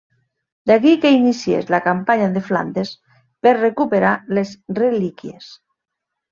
D'aquí 0.69 0.93
que 1.03 1.11
iniciés 1.17 1.69
la 1.73 1.81
campanya 1.89 2.31
de 2.39 2.43
Flandes 2.49 2.95
per 3.49 3.55
recuperar 3.61 4.17
les 4.39 4.57
relíquies. 4.83 5.55